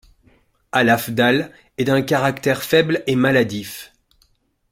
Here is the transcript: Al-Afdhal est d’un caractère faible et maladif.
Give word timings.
Al-Afdhal 0.71 1.51
est 1.77 1.83
d’un 1.83 2.01
caractère 2.01 2.63
faible 2.63 3.03
et 3.05 3.15
maladif. 3.15 3.93